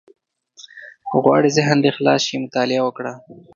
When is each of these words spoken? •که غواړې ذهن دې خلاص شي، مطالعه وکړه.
•که 1.09 1.15
غواړې 1.23 1.49
ذهن 1.57 1.77
دې 1.83 1.91
خلاص 1.97 2.21
شي، 2.27 2.35
مطالعه 2.45 2.81
وکړه. 2.83 3.13